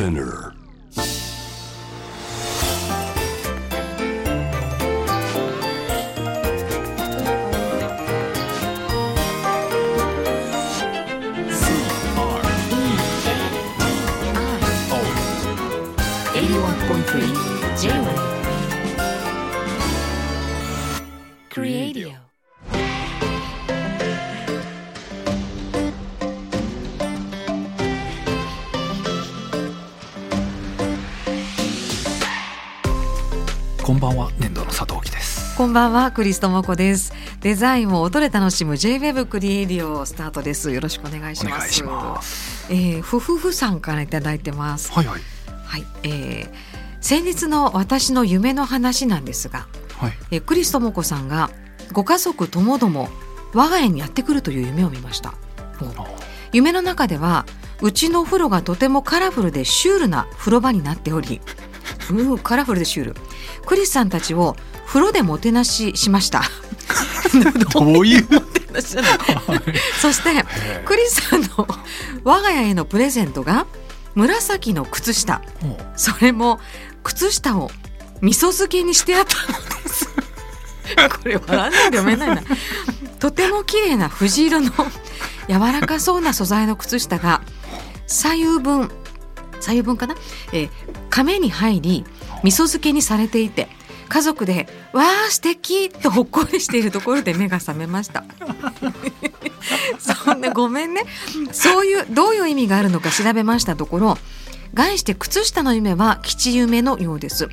[0.00, 0.59] Spinner.
[35.70, 37.12] んばんはクリストモコです。
[37.42, 40.72] デザインを音で楽しむ J-Web クリエイディオスタートです。
[40.72, 42.72] よろしくお願いします。
[42.72, 44.92] えー、ふふふさんからいただいてます。
[44.92, 45.20] はいはい。
[45.64, 46.50] はい、えー、
[47.00, 50.12] 先日の私の夢の話なんですが、はい。
[50.32, 51.50] えー、クリストモコさんが
[51.92, 53.08] ご家族ともども
[53.54, 55.30] 我が家にやってくるという夢を見ました。
[55.30, 55.34] あ
[56.52, 57.46] 夢の中では
[57.80, 61.40] うちのお風呂がとてもカラフルでシュールな風呂場になっており
[62.10, 63.16] うんカラフルでシュール。
[63.66, 64.56] クリスさんたちを
[64.90, 66.42] 風呂でもてなししました。
[67.72, 68.26] どういう？
[70.00, 70.44] そして
[70.84, 71.68] クリスさんの
[72.24, 73.66] 我が家へのプレゼントが
[74.16, 75.42] 紫の靴下。
[75.96, 76.58] それも
[77.04, 77.70] 靴下を
[78.20, 80.06] 味噌漬けにしてあったのです。
[81.22, 82.42] これ笑わないで読めないな。
[83.20, 84.70] とても綺麗な藤色の
[85.48, 87.42] 柔らかそうな素材の靴下が
[88.08, 88.90] 左右分
[89.60, 90.16] 左右分かな、
[90.52, 90.70] えー
[91.10, 92.04] 亀に入り
[92.44, 93.68] 味噌漬けにされていて
[94.10, 98.24] 家族で「わあ素敵とほっこりしているところで目が覚めました。
[99.98, 101.04] そんなごめんね。
[101.52, 104.18] そういうどういう意味があるのか調べましたところ
[104.74, 107.48] 概して靴下の夢は吉夢のようです。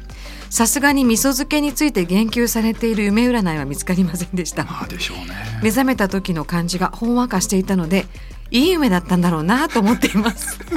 [0.49, 4.63] さすがに味噌漬けについて言及されている夢占いは見つかりませんでした。
[4.63, 5.59] まあでしょうね。
[5.61, 8.07] 目覚めた時の感じがほんわかしていたので
[8.49, 10.57] いい夢だったんだろうなと思っています。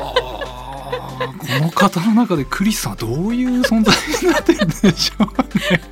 [0.00, 0.56] あ。
[0.58, 0.61] ー
[0.98, 5.26] この方の中でクリスさんはどういう存在になってるんでしょう
[5.74, 5.82] ね。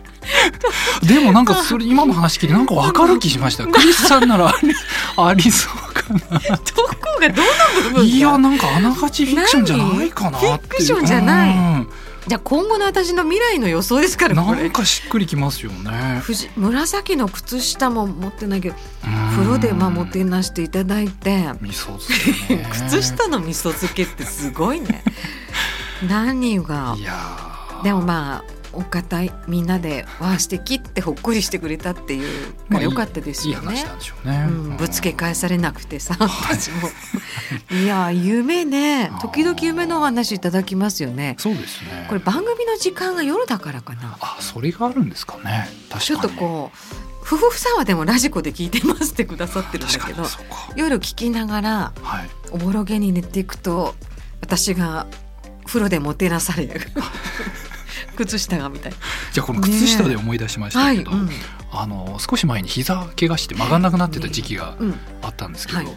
[1.03, 3.67] でもなんかそれ今の話聞いてなんかわかる気しました。
[3.69, 4.75] クリスさんならあり
[5.17, 10.51] ありそうかなどこがどの部分いやなんかあながちフィクションじゃないかなっていう。
[10.53, 11.51] 何フィクションじゃない。
[11.51, 11.70] うん
[12.31, 16.21] じゃあ今後の私の未来の予想ですからなんかしっくりきますよね。
[16.23, 19.31] ふじ紫の靴下も持ってないけどうん。
[19.31, 21.49] 風呂でまあもてなしていただいて。
[21.61, 22.69] 味噌漬けね。
[22.71, 25.03] 靴下の味噌漬けってすごいね。
[26.09, 26.95] 何が？
[26.97, 27.83] いやー。
[27.83, 33.85] でもまあお方みんなで「わあ素敵ってほっこりしてくれたっていうかまあらよかったですいいよね。
[34.79, 36.89] ぶつけ返されなくてさ私も。
[37.71, 37.87] い。
[37.87, 39.11] や夢ね。
[39.21, 41.37] 時々夢のお話いただきますよね。
[41.39, 42.07] そうですね。
[42.09, 44.17] これ番組の時間が夜だからかな。
[44.21, 45.69] あそれがあるんですかね。
[45.89, 46.03] 確かに。
[46.03, 50.25] ちょっとこう夫婦さんはでもラジコで聞いてますってくださってるんだけど
[50.75, 52.31] 夜聞きながらはい。
[52.51, 53.95] おぼろげに寝ていくと
[54.41, 55.07] 私が
[55.67, 56.81] 風呂でもてなされ
[58.17, 58.93] 靴下がみたい。
[59.33, 61.21] じゃあこの靴下で思い出しましたけど、はい。
[61.21, 61.31] うん。
[61.73, 64.95] あの少し前に膝怪我して曲がんなくなってた時期がうん。
[65.23, 65.89] あったんですけど、はい。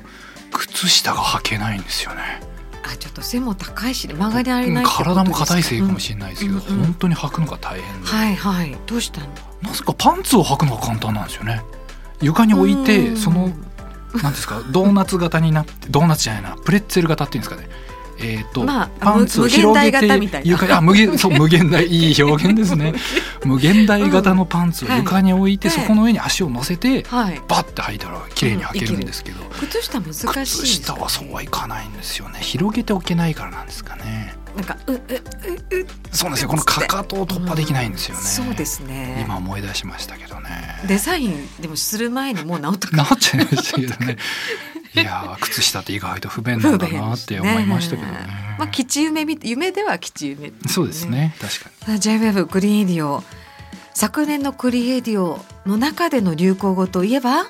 [0.51, 2.41] 靴下が履けないんですよね。
[2.83, 4.13] あちょっと背も高いしね。
[4.13, 5.85] 曲がりあれうんない体も硬いせいか？
[5.85, 6.73] もしれないですけど、うんうん。
[6.79, 8.77] うん本当に履くのが大変で、はいはい。
[8.85, 9.27] どうしたの？
[9.61, 11.63] なぜかパンツを履くのが簡単なんですよね。
[12.21, 13.17] 床に置いてうん。
[13.17, 13.51] その
[14.21, 17.67] なんですかドーナツ型になってドーナツじゃないなプレッツェル型っていうんですかね
[18.19, 22.93] えーとまあパンツを無広げて床にあ無限そう無限大いい表現ですね。
[23.45, 25.77] 無限大型のパンツを床に置いて、はい。
[25.77, 27.41] そこの上に足を乗せて、はい。
[27.47, 32.39] バッて履いたら綺麗に履けるんですけど、靴下難しいんです靴下はそうはいかないんですよね。
[32.41, 34.35] 広げておけないからなんですかね。
[34.55, 36.49] なんかううううそうなんですよ。
[36.49, 39.23] このかかとを突破できないんですよね、そうですね。
[39.25, 40.79] 今思い出しましたけどね。
[40.87, 43.03] デザインでもする前にもう治ったかな。
[43.03, 44.17] っちゃいましたけどね
[44.95, 48.19] いやー靴下って意外と不便なんだなって思いましたけどね。
[48.59, 51.99] まあ吉夢み夢では吉夢、そうですね確かに。
[51.99, 53.23] J-WEB クリエイディオ。
[53.95, 57.43] 昨年のクリエイディオの中での流行語といえば？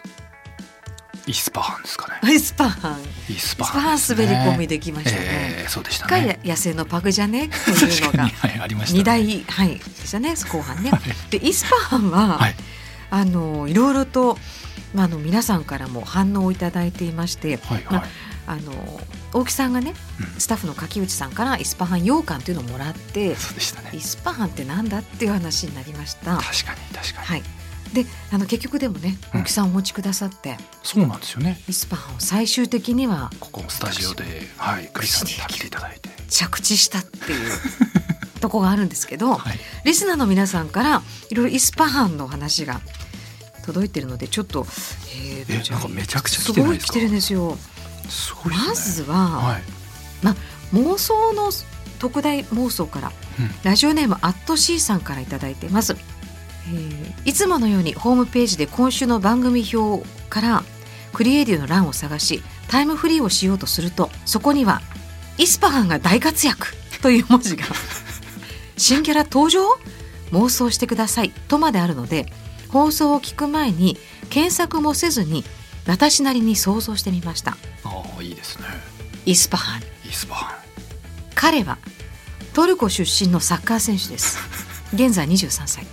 [1.26, 2.34] イスパハンですかね。
[2.34, 3.02] イスパハン。
[3.32, 7.46] イスパイスパハン滑り込みできましたね、えーそうでしたかね野生のパグじゃね？
[7.46, 8.30] っていうのが。
[8.88, 10.92] 二大はいでしたね後半ね。
[10.92, 11.02] はい。
[11.30, 12.56] でイスパハンは、はい。
[13.10, 14.38] あのいろいろと、
[14.94, 18.04] まあ、あの皆さんからも反応をいただいていまして、はいはい、ま
[18.46, 18.74] あの
[19.34, 20.40] 大木さんがねうん。
[20.40, 23.92] スタッフの柿内さんからイスパハン羊羹というのをもらってそうでしたね。
[23.94, 26.38] イスパハンってなんだっていう話になりました。
[26.38, 27.44] 確かに確かに、はい、
[27.94, 29.42] であの結局でもねうん。
[29.42, 31.60] 大木さんお持ちくださって、そうなんですよね。
[31.68, 34.24] イスパハンを最終的にはここのスタジオで
[34.58, 36.10] はいクリスさんに食べていただいて。
[36.30, 37.52] 着地したっていう
[38.42, 39.60] とこがあるんですけど、はい。
[39.86, 42.82] リスナーの皆さんからいろいろイスパハンの話が
[43.64, 44.66] 届いてるのでちょっと、
[45.16, 47.58] えーえなんかめちゃくちゃすごい来てるんですよ。
[48.10, 48.60] すごいね。
[48.68, 49.64] まずは、はい。
[50.74, 51.52] 妄想の
[52.00, 53.50] 特大妄想から、うん。
[53.64, 55.96] ラジオネームアット C さんからいただいてます、
[56.68, 60.64] えーいつものようにホームページで今週の番組表から
[61.14, 64.82] クリエイティブの欄を探しタイムフリーをしようとするとそこには
[65.38, 67.66] 「イスパハンが大活躍 」という文字が。
[68.78, 69.62] 新キャラ登場？
[70.32, 71.32] 妄想してください。
[71.48, 72.32] とまであるので
[72.74, 73.98] 放送を聞く前に
[74.32, 75.44] 検索もせずに
[75.86, 77.52] 私なりに想像してみました。
[77.84, 78.66] ああいいですね。
[79.28, 79.82] イスパハン。
[80.10, 80.60] イスパハ
[81.36, 81.78] 彼は
[82.56, 84.40] トルコ出身のサッカー選手です。
[84.92, 85.86] 現在23歳。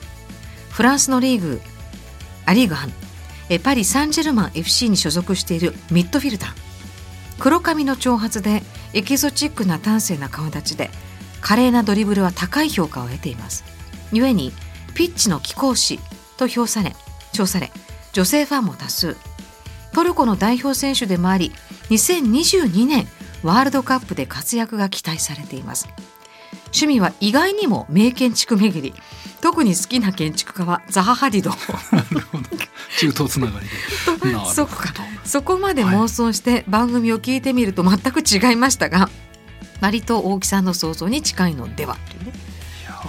[0.70, 1.60] フランスのリーグ
[2.46, 2.92] アリーグハン。
[3.50, 6.52] えパリ・サンジェルマン FC に所属しているミッドフィルダー。
[7.40, 8.62] 黒髪の長髪で
[8.94, 10.90] エキゾチックな端正な顔立ちで
[11.42, 13.64] 華麗なドリブルは高い評価を得ています。
[14.12, 14.54] 故に
[14.94, 16.00] ピッチの貴公子
[16.40, 16.96] と評され
[17.32, 17.70] 称され
[18.12, 19.16] 女性ファンも多数。
[19.92, 21.52] トルコの代表選手でもあり
[21.90, 23.06] 2022年
[23.42, 25.88] ワールドカップで活躍が期待されています。
[26.66, 28.94] 趣味は意外にも名建築巡り。
[29.40, 31.50] 特に好きな建築家はザハ・ハディド。
[32.98, 34.36] 中東つながりで。
[34.52, 34.92] そっか。
[35.24, 39.08] そこまで妄想して番組を聞いてみると全く違いましたが、
[39.80, 41.96] 割と大木さんの想像に近いのでは。
[42.10, 42.49] というね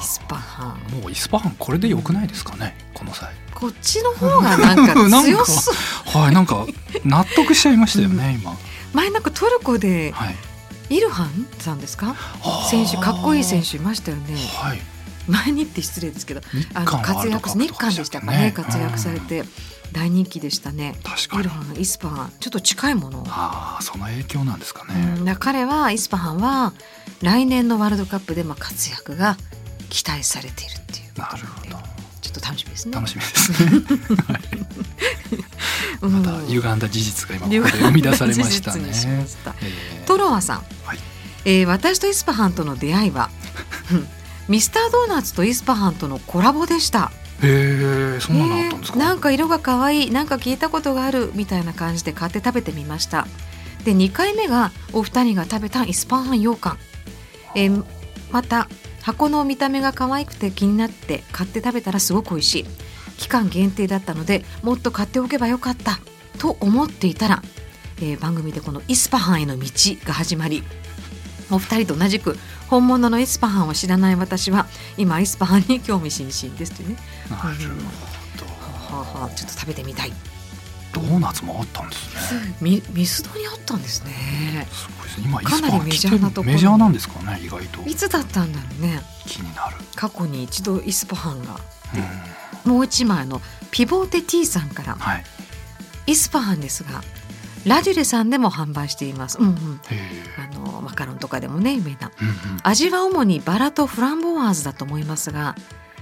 [0.01, 1.01] イスパハン。
[1.01, 2.75] もうイスパハンこれでよくないですかね？
[2.93, 3.29] この際。
[3.53, 5.75] こっちの方がなんか強そう
[6.17, 6.65] はいなんか
[7.05, 8.57] 納得しちゃいましたよね、今。
[8.93, 10.35] 前なんかトルコではい。
[10.89, 12.15] イルハンさんですか？
[12.69, 14.35] 選手かっこいい選手いましたよね。
[14.57, 14.81] はい。
[15.27, 19.43] 前にって失礼ですけど日あの活躍日韓でしたかね活躍されて
[19.91, 20.95] 大人気でしたね。
[20.97, 21.41] うん確かに。
[21.41, 23.23] イルハンイスパハンちょっと近いもの。
[23.27, 26.73] ああその影響なんですかね、うん、彼はイスパハンは
[27.21, 29.37] 来年のワールドカップでまあ活躍が
[29.91, 31.77] 期待されているっていうなるほど。
[32.21, 32.95] ちょっと楽しみですね。
[32.95, 33.81] 楽しみですね。
[36.01, 36.23] うん。
[36.23, 38.93] また歪んだ事実が今ここで生み出されましたね。
[38.93, 39.53] しました。
[39.61, 40.99] えートロワさん、はい。
[41.45, 43.29] えー私とイスパハンとの出会いは
[43.91, 44.07] うん
[44.47, 47.11] ミスタードーナツとイスパハンとのコラボでした。
[47.43, 53.27] へえそんなのあったんですか、えーなんか色が可愛いなんか聞いたことがあるみたいな感じで買って食べてみました。
[53.83, 56.77] で2回目がお二人が食べたイスパハン羊羹、
[57.55, 57.83] えー
[58.31, 58.69] また
[59.01, 62.65] 箱の見た目が可愛くて気になって買って食べたらすごく美味しい。
[63.17, 65.99] 期間限定だったのでもっと買っておけばよかった。
[66.37, 67.43] と思っていたら、
[67.99, 69.69] えー番組でこのイスパハンへの道
[70.05, 70.63] が始まり
[71.51, 72.37] お二人と同じく
[72.67, 74.65] 本物のイスパハンを知らない私は
[74.97, 76.97] 今イスパハンに興味津々ですというね。
[77.29, 77.47] なるほ
[78.91, 80.11] はあはあ、ちょっと食べてみたい。
[80.93, 82.55] どドーナツもあったんですね。
[82.61, 84.67] みミスドにあったんですね。
[84.71, 85.25] すごいですね。
[85.25, 86.53] 今イかなりメジャーなところ。
[86.53, 87.81] メジャーなんですかね意外と。
[87.89, 89.01] いつだったんだろうね。
[89.25, 91.59] 気になる、過去に一度イスパハンが
[92.65, 95.23] うん、もう一枚のピボーテ T さんからはい。
[96.07, 97.03] イスパハンですが
[97.65, 99.37] ラジュレさんでも販売しています。
[99.37, 99.79] うんうん。
[99.89, 99.99] へ
[100.37, 102.11] あのマカロンとかでもね有名な。
[102.21, 105.55] え、うんうん、味は主にバラとフランボワーズだと思いますが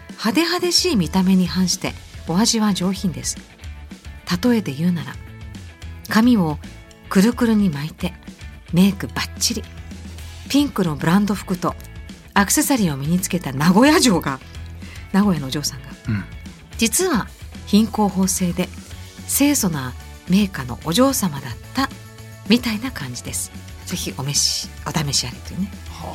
[0.09, 1.93] 派手派手しい見た目に反して
[2.27, 3.37] お味は上品です
[4.43, 5.13] 例えて言うなら
[6.09, 6.57] 髪を
[7.09, 8.13] くるくるに巻いて
[8.73, 9.63] メイクバッチリ。
[10.49, 11.75] ピンクのブランド服と
[12.33, 14.39] アクセサリーを身につけた名古屋城が
[15.11, 15.89] 名古屋のお嬢さんが。
[16.07, 16.23] うん。
[16.77, 17.27] 実は
[17.67, 18.67] 貧困法制で
[19.27, 19.93] 清楚な
[20.29, 21.89] 名家のお嬢様だった
[22.47, 23.51] みたいな感じです。
[23.85, 25.71] ぜひお召しお試しあれというね。
[25.89, 26.07] は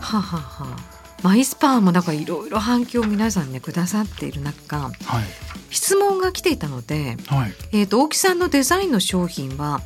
[0.00, 5.24] はあ、はあはあ、マイスパーもなんかいろいろ反響を皆さんねくださっている中あはい。
[5.70, 7.52] 質問が来ていたので、はい。
[7.72, 9.80] えー、と大木さんのデザインの商品は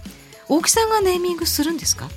[0.49, 2.09] 大木さんがネーミングするんですか？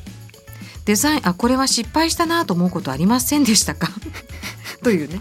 [0.85, 3.89] デザインあこれは失敗したなと思うことありませんでしたか？
[4.83, 5.19] というね。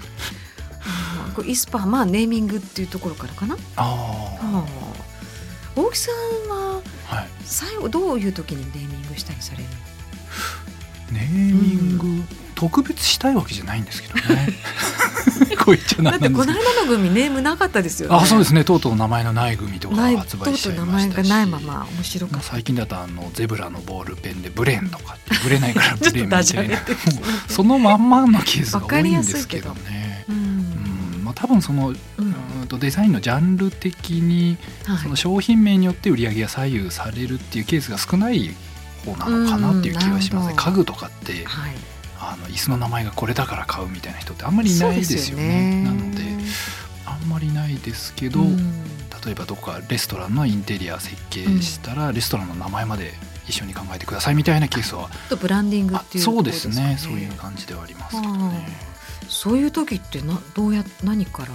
[0.80, 5.80] あーこれイスパーまあネーミングっていうところからかな、ああー。
[5.82, 7.28] 大木さんはあはい。
[7.44, 9.64] 最後どういう時にネーミングしたりされる
[11.12, 12.22] ネーミング、
[12.58, 14.48] 特別したいわけじゃないんですけどね。
[15.64, 16.58] こう言っちゃのだってなんですけど。
[16.58, 18.16] この間の組ネームなかったですよね。
[18.16, 18.64] あそうですね。
[18.64, 20.62] とうとう名前のない組とか発とうとう名売し。
[20.62, 26.78] ちゃいま前がしたしないまま面白かった最近だとあのゼブラのボールペンでブレーンとかってブレないからブレーンみたいな
[27.46, 30.24] そのまんまのケースがわかり多いんですけどね。
[30.28, 30.38] ううん。
[31.20, 31.24] ん。
[31.24, 31.94] まあ、多分その、うん。
[32.16, 38.54] うんとデザインのジャンル的にはいその商品名によって売り上げが左右されるっていうケースが少ない
[39.06, 40.54] 方なのかなっていう気がしますね。
[40.56, 41.74] 家具とかってはい
[42.20, 45.82] あの椅子の名前がこれだから買うみたいな人ってあんまりいないですよね。
[45.84, 46.22] なので
[47.06, 48.84] あんまりないですけど、うん。
[49.24, 53.12] 例えばどこかレストランのインテリア設計したら、レストランの名前まで
[53.48, 56.96] 一緒に考えてくださいみたいなケースはちょっとブランディングあっていうそうですね。
[56.98, 58.68] そういう感じではありますけどね。
[59.28, 61.48] そういう時ってなどうや何から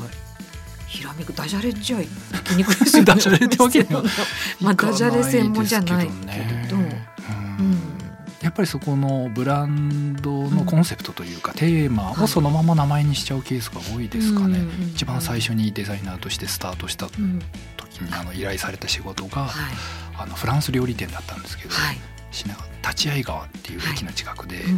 [0.88, 2.08] ひらめくダジャレじゃい
[2.43, 3.05] きにくいですよね。
[3.13, 4.03] ダジャレってわけでは
[4.62, 6.12] まあダジャレ専門じゃないけ
[6.70, 6.77] ど、
[8.54, 17.40] っぱりそこのブランドのコンセプトというか、テーマをそのまま名前にしちゃうケースが多いですかね、うん一番最初にデザイナーとしてスタートしたうん
[17.78, 19.76] 時にあの依頼された仕事が、はい。
[20.16, 21.98] あのフランス料理店だったんですけど、はい、
[22.32, 24.76] 品川立会川っていう駅の近くで、うん。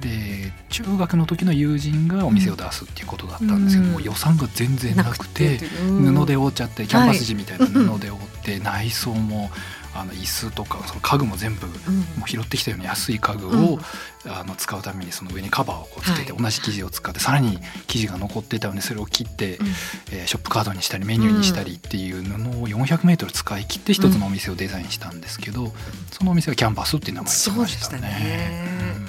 [0.00, 3.92] で中学の時の友人がお店を出すっていうことだったんですけど、うん。
[3.94, 5.58] もう予算が全然なくて。
[5.82, 6.10] う。
[6.10, 6.14] ん。
[6.14, 9.50] 布で覆っちゃってキャンバス地みたいな布で覆って、内装も
[9.94, 11.96] あの椅子とかその家具も全部うん。
[12.18, 13.78] もう拾ってきたような安い家具を、
[14.26, 16.42] あの使うためにその上にカバーをこうつけて、はい。
[16.42, 19.66] 同じ生地を使ってさらに生地が残ってたのでそれを切って、うん。
[20.12, 25.72] えーショップカードにしたりメニューにしたりっていう布を 400m 使い切って一つのお店をデザインしたんですけど、
[26.12, 28.14] そのお店はキャンバスっていう名前にしましたそうでしたね。
[28.14, 29.00] ね。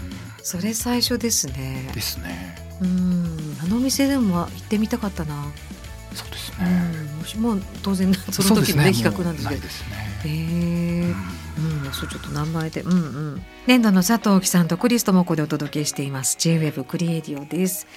[0.43, 1.85] それ最初ですね。
[1.89, 2.55] うんですね。
[2.81, 3.57] うん。
[3.63, 5.45] あのお店でも行ってみたかったな、
[6.15, 6.69] そうですうね。
[6.69, 8.83] ん、もしもその時そうですね。
[8.85, 9.61] のね企画なんですけど。
[9.61, 10.10] ですへね。
[10.25, 11.13] え
[11.57, 12.95] うんうん、そうちょっと名前で、うんう
[13.35, 13.41] ん。
[13.67, 16.37] 年度の佐藤貴さんとクリストモコでお届けしています。
[16.39, 17.87] J-Web クリエイディオです。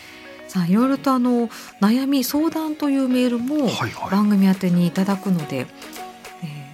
[0.49, 1.49] さあ、いろいろとあの
[1.81, 6.65] 悩み相談というメールもはいは番組宛てにいただくので、えー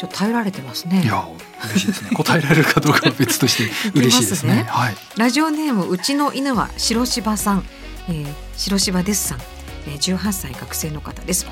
[0.00, 1.04] ちょっと頼られてますねい。
[1.04, 1.06] い。
[1.06, 1.22] や
[1.62, 2.10] 嬉しいですね。
[2.12, 4.60] 答えられるかどうかは別として 嬉しいですね。
[4.60, 4.96] いきはい。
[5.18, 7.66] ラジオネームうちの犬は白柴さん、
[8.08, 9.40] えー、白柴ですさん、
[9.86, 11.46] えー、18歳学生の方です。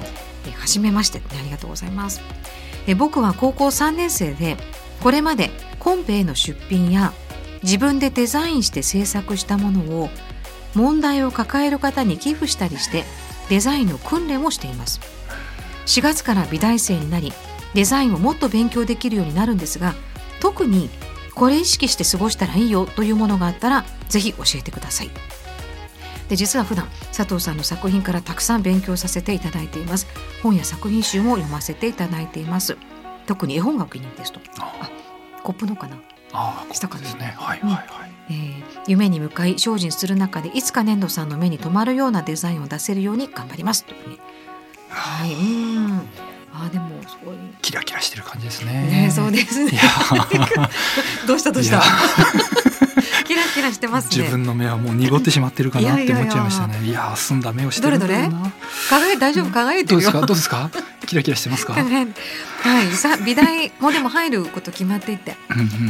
[0.47, 2.23] えー、はじめまして、ね、ありがとうございます。
[2.89, 4.57] え僕は高校3年生で
[5.01, 7.13] これまでコンペへの出品や
[7.63, 10.09] 自分でデザインして制作したものを
[10.75, 13.05] 問題を抱える方に寄付したりして
[13.49, 15.01] デザインの訓練をしています。
[15.87, 17.33] 4月から美大生になり
[17.75, 19.95] デザインをもっと勉強できるようになるんですが
[20.41, 20.91] 特に
[21.35, 25.11] これ意識して過ごしたらいいよというものがあったらぜひ教えてください。
[26.29, 30.07] で実は普段佐藤さんの作品からたくさん勉強させていただいています。
[30.43, 32.77] 本や作品集も読ませていただいています。
[33.27, 34.41] 特に絵本がお気に入りですと。
[34.59, 34.91] あ。
[35.43, 35.97] コップのかな？
[36.33, 37.03] あー、したかな？
[37.03, 37.35] ですね。
[37.37, 37.87] はいはいはい。
[38.31, 43.85] えー夢に向かい精進する中でいつか粘土さんの目に留まるようなデザインを出せるように頑張ります。
[43.85, 44.19] というふうに。
[44.89, 45.35] はい。
[45.35, 46.28] うん
[46.61, 48.73] あーでもすごいキラキラしてる感じですね。
[48.73, 49.73] ねそうですね。
[51.27, 51.83] どうしたどうした？
[53.27, 54.17] キラキラしてますね。
[54.19, 56.81] 自分の目はもう濁ってしまってるかなって思っちゃいましたね。
[56.85, 58.29] いやー澄んだ目をしてるんだろうな。
[58.29, 58.51] どれ
[58.89, 59.51] 輝い大丈夫？
[59.51, 60.11] 輝いてるよ。
[60.13, 60.71] どうですか？
[60.73, 60.89] どうですか？
[61.07, 61.75] キラキラしてますか？
[62.61, 65.37] はいさ美大もでも入ること決まっていて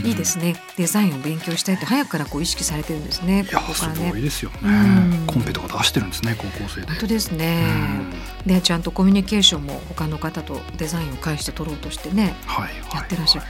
[0.04, 0.56] いいですね。
[0.76, 4.10] デザインを勉強したいって早くからこう意識されてるんですねここからね。
[4.10, 4.72] ごいですようね
[5.22, 5.26] ん。
[5.26, 6.86] コンペとか出してるんですね高校生で。
[6.86, 8.12] 本当ですうねん。
[8.46, 13.46] でちゃんとコミュニケーションも他の方とデザインを介して取ろうとしてねはいはいやってらっしゃる。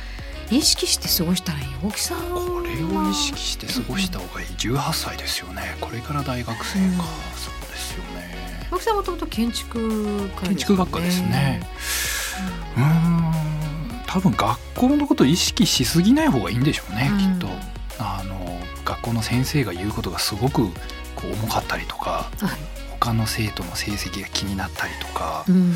[0.51, 1.67] 意識して過ごしたらいい？
[1.83, 2.19] 大木さん。
[2.33, 4.47] はこれを意識して過ごした方がいい。
[4.47, 5.77] 18歳ですよね。
[5.81, 6.93] これから大学生か、うん。
[6.97, 8.67] そうですよね。
[8.71, 11.63] 大木さんもともと建築家建築学科ですね
[12.79, 14.05] うーん。
[14.07, 17.19] 多分学校のことを意識しすぎない方がいいんでしょうね、うん。
[17.19, 17.49] きっと。
[17.99, 20.69] あの学校の先生が言うことがすごく
[21.15, 22.89] こう重かったりとかはい。
[23.01, 25.75] 他の生徒の成績が気になったりとか、うん。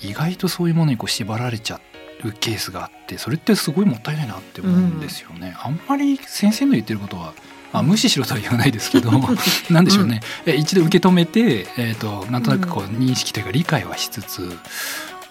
[0.00, 1.80] 意外とそういうものにこう縛られちゃ
[2.24, 5.56] うケースがあってそれってすごいもったいないなって思うんですよね。
[5.58, 7.34] あんまり先生の言ってることは
[7.72, 9.10] あ無視しろとは言わないですけど
[9.70, 14.42] なんでしょうね、え一度受け止めて、えー、となんとなくこう認識というか理解はしつつ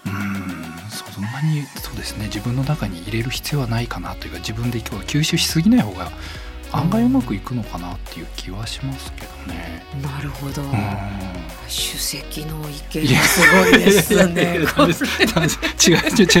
[0.06, 0.57] うん
[1.18, 2.26] そそんなにそうですね。
[2.26, 6.10] 自分の中に入れる必要はないかなというか自分で今日吸収しすぎない方が
[6.70, 9.82] 案外うまくいくのかなっていう気はしますけどね。
[10.02, 10.70] なるほど、うん。
[11.66, 14.58] 主席の意見がすごいですね。
[14.58, 14.64] 違う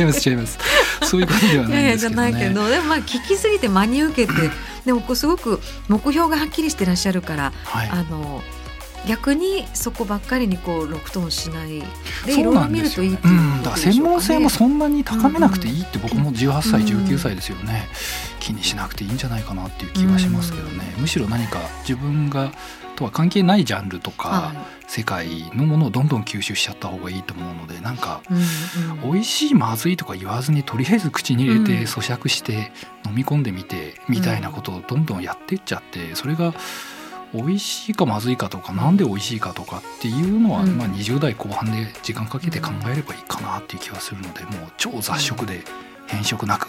[0.00, 0.58] 違います違います。
[1.02, 4.50] そういうことではいないんやいやじゃないけどでもまあ聞きすぎて真に受けて
[4.84, 7.88] でもこうすごく目標がはっきりしてらっしゃるからはい。
[7.90, 8.42] あの
[9.06, 11.82] 逆にそこばっかりにこう6トンしない。
[12.26, 17.88] でいろいろ見るといいっていううん、だから専門性もんそんなに高めなくていいって僕も18歳うん19歳ですよね。
[18.40, 20.94] 気にしなくていいんじゃないかなっていう気はしますけどね。
[20.98, 22.52] むしろ何か自分が
[22.98, 24.52] とは関係ないジャンルとかは
[24.88, 28.22] 世界のものをどんどん吸収しちゃった方がいいと思うのでなんか
[29.04, 31.84] 美味しいまずいとか言わずにとりあえず口に入れてうん。
[31.84, 32.72] 咀嚼して
[33.06, 36.52] 飲み込んでみてみたいなことをどんどんやっていっちゃってそれが
[37.34, 40.78] 美味しいかまずいかとかなんで美味しいかとかっていうのは、うん。
[40.78, 45.62] まあ、20代後半で時間かけて考えればいいかなっていう気がするのでもう超雑食で
[46.06, 46.68] 変色なく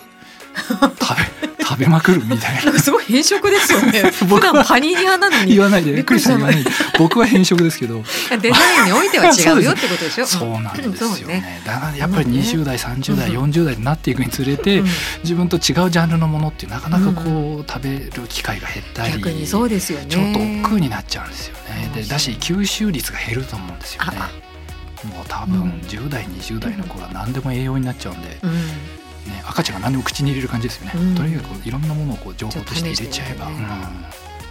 [0.55, 2.65] 食べ食べまくるみたいな。
[2.65, 4.11] なんかすごい変色ですよね。
[4.11, 5.53] 普 僕は段パニーニ派なのに。
[5.53, 5.93] 言わないで。
[5.93, 6.71] びっくりさん言わないで。
[6.97, 8.03] 僕は変色ですけど。
[8.41, 10.25] デザインにおいては違うよってことでしょ。
[10.27, 11.61] そうなんですよね。
[11.65, 13.51] だからやっぱり20代30代うん。
[13.51, 14.87] 40代になっていくにつれて、うん。
[15.23, 20.05] 自分と違うジャンルのものってなかなかこう、食べる機会が減ったり逆にそうですよね。
[20.09, 21.89] ちょっと億劫になっちゃうんですよね。
[21.93, 24.29] でうんだし吸収率が減ると思うんですよねあ
[25.07, 28.98] もう多分うん10代20代の子は何でも栄養になっちゃうんで、うん
[29.29, 31.15] ね、赤ちゃんが何でも口に入れる感じですよね、うん。
[31.15, 33.53] とにかくいろんなものをこう情報として入れちゃえば、ね。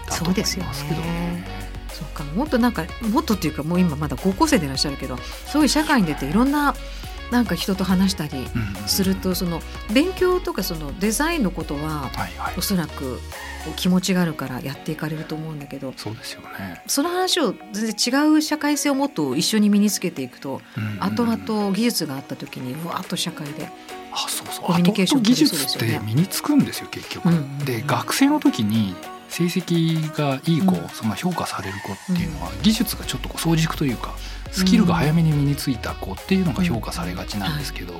[0.08, 0.14] うん。
[0.14, 1.44] そうですよね。
[1.92, 2.24] そうか。
[2.24, 5.16] もっとなんかもっとっていうかもう今まだ高校生でいらっしゃるけど
[5.46, 6.74] そういう社会に出ていろんな
[7.30, 9.60] なんか人と話したりうんするとその
[9.92, 12.54] 勉強とかそのデザインのことははいはい。
[12.56, 13.20] おそらく
[13.76, 23.68] 気持ちがあるからやっていかれると思うんだけどそうですよね、その話を全然違う社会性をもっと一緒に身につけていくとうん後々技術があった時にうわっと社会で、
[24.26, 24.46] あそう。
[24.48, 27.38] そう技術って身につくんですよ結局、うんうん。
[27.38, 28.94] うんで学生の時に
[29.28, 30.88] 成績がいい子、うん。
[30.88, 34.14] その評価される子っていうのは、技術がちょっとこう早熟というか
[34.50, 37.94] スキルが早めに身についた子っていうのが評価されがちなんですけど、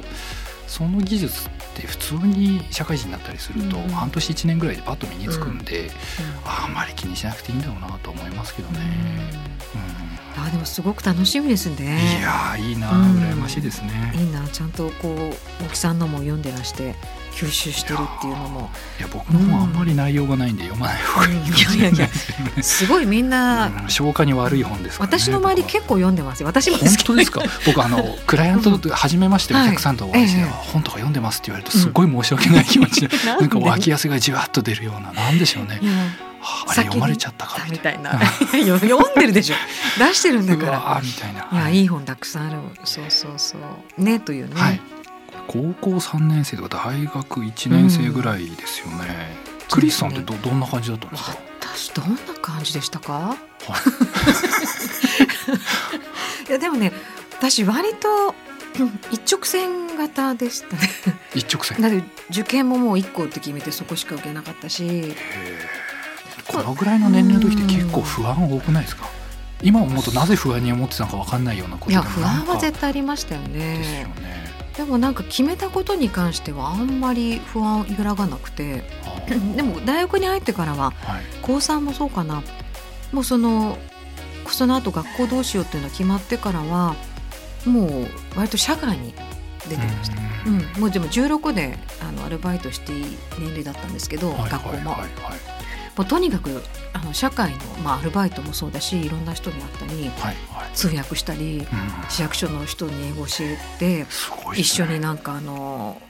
[0.68, 3.88] その技術って普通に社会人になったりすると、うん。
[3.88, 5.90] 半年1年ぐらいでパッと身につくんで、
[6.44, 8.80] ああまり気にしなくていいんだろうなと思いますけどね。
[10.36, 10.42] うん。
[10.44, 12.18] あでもすごく楽しみですね。
[12.20, 13.16] いやーいいなうん。
[13.18, 14.12] 羨ましいですね。
[14.14, 16.94] いいなちゃんとこう大木さんのも読んでらして
[17.38, 18.70] 吸収してるっていうのも。
[18.98, 22.08] いや僕の方はあんまり内容がないんで読まない方がいいかもしれない。
[22.56, 25.00] ですごいみんな、うん消化に悪い本です。
[25.00, 26.46] 私の周り結構読んでますよ。
[26.48, 27.42] 私も本当ですか？
[27.66, 29.68] 僕あのクライアントと初めましておはい。
[29.70, 30.46] 客さんとお会いして、ええ。
[30.46, 35.80] 本とか読んでますって言われるとすごい申し訳ない気持ちで、な なんか脇汗がじわっと出るようななんでしょうね。
[36.40, 38.18] ああれ読まれちゃったかみみたいな。
[38.52, 38.80] 読ん
[39.14, 39.54] でるでしょ。
[39.98, 41.46] 出してるんだうからみたいな。
[41.52, 42.58] いやいい本たくさんある。
[42.84, 44.02] そうそうそう。
[44.02, 44.80] ねというね、はい
[45.48, 49.34] 高校3年生とか大学1年生ぐらいですよね、
[49.70, 53.12] クリスさんってどどんな感じだったんですか、私どんな感じでしたか？
[53.12, 53.36] は
[56.46, 56.92] いいやでもね
[57.38, 58.34] 私割と
[58.80, 60.82] う ん一直線型でしたね。
[61.34, 61.80] 一直線。
[61.80, 65.14] だって受験ももう1個って決めてそこしか受けなかったし。
[66.46, 69.08] このぐらいの年齢の時って結構不安多くないですか？
[69.62, 74.37] 今思うとなぜ不安に思ってたのか分かんないようなこといや不安は絶対ありましたよですねよね
[74.78, 78.84] でもなんか決めたことに関してはあんまり不安揺らがなくて。
[79.56, 81.24] でも大学に入ってからははい。
[81.42, 82.44] 高3もそうかな。
[83.12, 83.76] もうその
[84.46, 86.94] その後学校どうしようっていうのが決まってからは
[87.66, 89.12] もう割と社会に
[89.68, 90.58] 出てました、ううん。
[90.58, 95.10] んもうでも16であのアルバイトしていい年齢だったんですけど、はい学校も,、はいはい。
[95.22, 95.67] はい
[95.98, 100.36] もうとにかくあの社会の、まあ、アルバイトもそうだしいろんな人に会ったりはいはい。
[100.72, 101.66] 通訳したりうん。
[102.08, 106.00] 市役所の人に英語教えてすごい一緒にななんかあの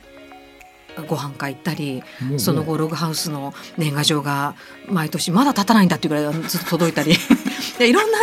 [1.09, 2.03] ご飯会行ったり
[2.39, 4.57] その後後ログハウスの年賀状が
[4.89, 7.15] 毎年まだ経たないんだっていうぐらいずっと届いたり。
[7.79, 8.19] でいろんな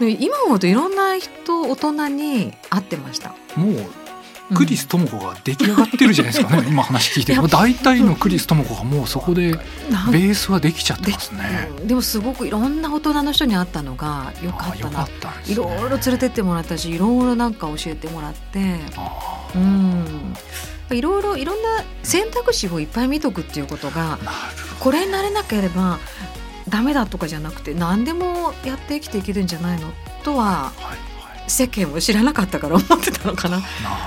[0.00, 3.34] 今思うといろんな人大人に会ってました。
[3.54, 4.05] もう
[4.54, 11.70] クリス智子が出来上がってるじゃないですかね、 今話聞いてもう大体のクリス智子がもうそこでベースはできちゃってますね。
[11.80, 15.04] うんでもすごくいろんな大人の人に会ったのがよかったな。
[15.04, 15.10] ね。
[15.46, 18.80] いろいろ連れてってもらったしいろいろなんか教えてもらって。
[18.96, 19.10] あ
[19.54, 20.34] うん。
[20.90, 24.18] いろいろいろんな選択肢をいっぱい見とくっていうことが
[24.78, 25.98] これになれなければ
[26.68, 29.92] ダメだとかじゃなくて何でもやって生きていけるんじゃないの？
[30.22, 31.15] とははい
[31.46, 33.62] 世間を知らなかったから思ってたのかな。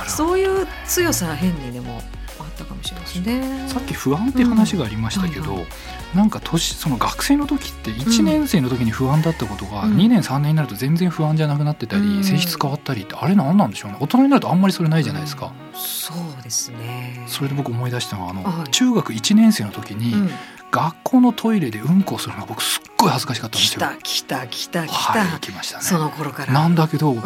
[0.08, 2.02] そういう強さは変にでも
[2.40, 3.70] あったかもしれないですね。
[3.70, 5.68] さっき不安って話がありましたけど、うんはい
[6.16, 9.96] なんか年その学生の時って1年生の時に不安だったことがうん。
[9.96, 12.24] 2年3年になると全然不安じゃなくなってたり、うん。
[12.24, 13.98] 性質変わったりってあれ何なんでしょうね。
[14.00, 15.80] 大人になるとあんまりそれないじゃないですか、うん。
[15.80, 17.24] そうですね。
[17.28, 18.70] それで僕思い出したのがあの、はい。
[18.72, 20.30] 中学1年生の時に、うん
[20.72, 23.80] 学校のトイレでうんこをするのが僕すっごい恥ずかしかったんですよ。
[24.04, 26.54] 来た来た来た来た、はい来ましたねその頃から。
[26.54, 27.22] なんだけど、うん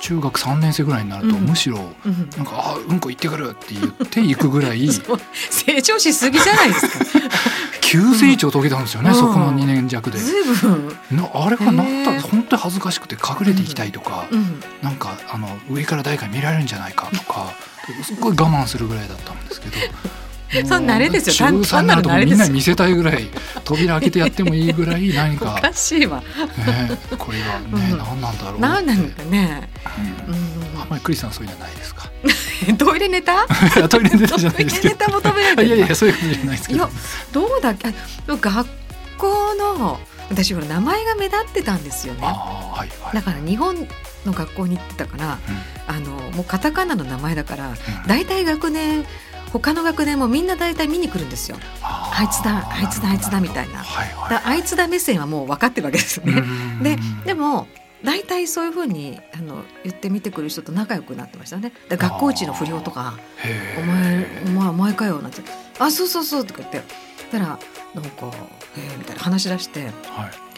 [0.00, 4.86] 中学3年生ぐらいになると、うんむしろうんなんか「あうんこ行ってくる」って言って行くぐらい
[5.48, 7.04] 成長しすぎじゃないですか。
[7.80, 10.18] 急成長を遂げたんですよね、うんそこの2年弱で。
[10.18, 17.54] あれはなった本当に恥ずかしくて隠れていきたいとか、うん、なんかあの上から誰かに見られるんじゃないかとか
[18.02, 19.76] すっごい我慢するぐらいだったんですけど。
[20.66, 21.34] そんな慣れですよ。
[21.34, 23.28] 中3になるとみん単な見せたいぐらい
[23.64, 26.20] 扉開けてやってもいいぐらい何おか、 かしいわ。
[26.20, 27.98] ね、これがね、うん。
[27.98, 28.52] 何なんだろう。
[28.52, 29.68] ってなんなんかね。
[30.26, 30.34] うん。
[30.34, 30.80] うん。
[30.80, 32.08] あんまりクリスさんそういうのはないですか？
[32.78, 33.46] トイレネタ？
[33.88, 36.78] トイレ出たじゃないですけネタ求められどいてるやいやそういうことじゃないですけど。
[36.78, 36.88] いや
[37.32, 37.88] どうだっけ？
[37.88, 37.92] あ
[38.28, 38.68] 学
[39.18, 42.20] 校の私ほら名前が目立ってたんですよね。
[42.22, 43.14] ああはいはい。
[43.14, 43.76] だから日本
[44.24, 45.38] の学校に行ってたから
[45.86, 47.74] あのもうカタカナの名前だからうん。
[48.06, 49.04] 大体学年
[49.60, 51.56] 他の学年もみんな大体見に来るんですよ。
[51.80, 53.78] ああいつだあいつだあいつだみたいな。
[53.78, 54.42] はいはい。
[54.44, 56.42] あいつだ目線はもう分かってるわけですよね。
[56.82, 57.68] ででも
[58.02, 61.72] 大体そういうふうにあの言って見てくる人と仲良くなってましたね。
[61.88, 63.14] で学校一の不良とか
[63.78, 65.42] 「お前お前お前かよ」なんて
[65.78, 66.82] 「あそうそうそう」とか言って。
[67.32, 67.46] だか
[67.94, 68.30] らなんか
[68.76, 69.84] 「えー、みたいな話し出して。
[69.84, 69.90] はい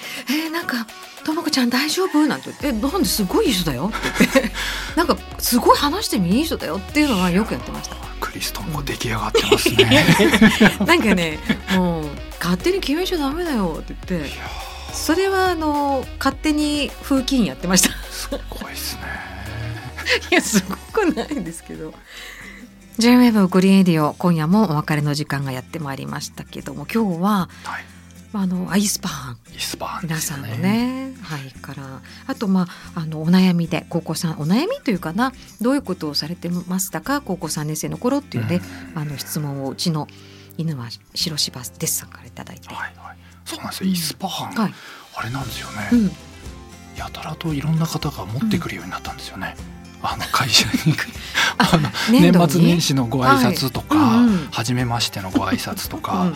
[0.28, 0.86] 「えー、なんか
[1.24, 4.52] ともこちゃん大丈夫?」なんて言って「なんですごい人だよ」って言って。
[4.96, 7.94] なんかすごい話してみいい人だよっていうのはよくやってました。
[8.20, 10.04] クリストも出来上がってますね。
[10.84, 11.38] なんかね
[11.70, 14.30] もう勝手に決めちゃダメだよって言って
[14.92, 17.90] それはあの勝手に風紀委員やってました。
[18.10, 19.02] すごいですね。
[20.32, 21.94] いやすごくないんですけど。
[22.98, 27.84] J-WAVE グリーンエディオ今夜もお別れの時間がやってまいりましたけども今日ははい。
[28.32, 30.42] あのアイスパンイスパーンで皆さん。
[30.42, 31.85] のねはいから
[32.26, 37.20] あとまああのお悩みで高校さんお悩みというかなどういうことをされてましたか？
[37.20, 38.60] 高校3年生の頃っていうね、
[38.94, 39.02] うん。
[39.02, 40.08] あの質問をうちの
[40.58, 43.16] 犬は白芝デッサンからいただいて、はいはい。
[43.44, 43.90] そうなんですよ。
[43.90, 44.74] イスパーン、はい。
[45.16, 45.88] あれなんですよね。
[45.92, 46.10] うん、
[46.96, 49.56] やたらといろんな方が持ってくるようになったんですよね。
[50.02, 50.94] あの会社に。
[51.58, 54.18] あ あの年末年始のご挨拶とか、はい。
[54.18, 54.48] うんうん。
[54.50, 56.34] 初めましてのご挨拶とか、うん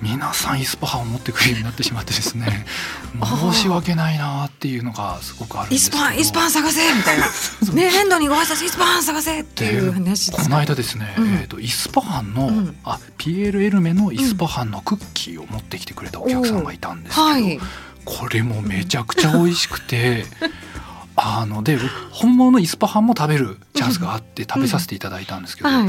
[0.00, 2.64] 皆さんイスパハを持ってくるようになってしまってですね
[3.52, 6.02] 申し訳ないなっていうのがすごくあるんでイすけど。
[6.02, 7.26] スパンイスパン探せみたいな。
[7.74, 11.28] ね年度にご挨拶イスパン探せっていう話この間ですね、うん。
[11.34, 12.76] えー、とイスパハンの、うん。
[12.84, 17.60] あピエール・エルメのイスパハンのクッキーを持ってきてくれたお客さんがいたんですけど、はい。
[18.04, 20.24] これもめちゃくちゃ美味しくて
[21.16, 21.78] あので
[22.10, 25.88] 本物のイスパハンも食べるチャンスがあって食べさせていただいたんですけど、はい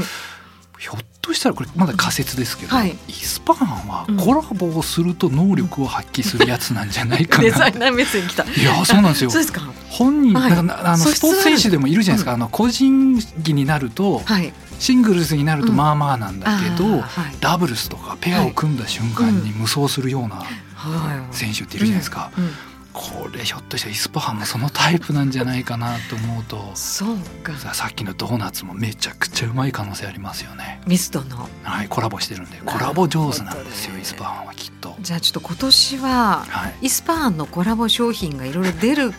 [0.80, 2.96] ひょっとしたらこれまだ仮説ですけど、はい。
[3.06, 8.44] イスパハンはコラボをすると能力を発揮するやつなんじゃないかな、 デザイナー目線来た。
[8.44, 9.30] いやそうなんですよ。
[9.90, 10.52] 本人、はい。
[10.52, 14.54] あのスポーツ選手でもいるじゃないですか、あの個人技になると、はい。
[14.78, 15.76] シングルスになるとうん。
[15.76, 17.36] まあまあなんだけど、あーはい。
[17.40, 21.36] ダブルスとかペアを組んだ瞬間に無双するようなはい。
[21.36, 22.44] 選手っているじゃないですか、うん。
[22.44, 22.52] うん
[22.92, 30.80] これひょっとしたらイスパハンもそのタイプなんじゃないかなと思うとそうかささっきのドーナツもめちゃくちゃうまい可能性ありますよね。
[30.86, 31.48] ミストの？
[31.62, 34.96] はい、コラボしてるんでコラボ上手なんですよ、ねイスパハンはきっと。
[35.00, 39.12] じゃあちょっと今年ははい、イスパーンのコラボ商品がいろいろ出る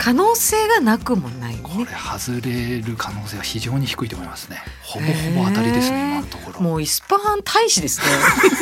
[0.00, 1.60] 可能性がなくもないね。
[1.62, 4.56] これ外れる可能性は非常に低いと思いますね。
[4.82, 6.60] ほぼほぼ当たりですね、今のところ。
[6.62, 8.06] もうイスパーン大使ですね。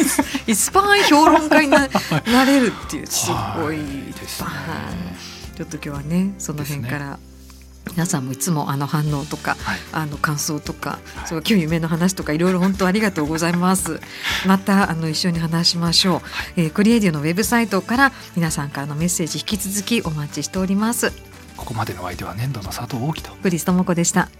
[0.49, 1.87] イスパーン評論家にな
[2.27, 3.37] なれるっていうすごい。
[3.37, 3.77] はい
[4.13, 4.47] ですね。
[4.49, 4.53] は
[5.55, 5.57] い。
[5.57, 7.21] ちょっと今日はねその辺から、
[7.93, 11.29] 皆さんもいつもあの反応とかはい、あの感想とか、はい。
[11.29, 14.01] そう今日夢の話とかいろいろ本当ありがとうございます。
[14.45, 16.21] またあの一緒に話しましょう。
[16.57, 21.28] えークリエイディオのウェブサイトから皆さんからのメッセージ引き続きお待ちしております。
[21.59, 23.33] ここまでのお相手は年度の佐藤大樹と。
[23.35, 24.31] クリストモコでした。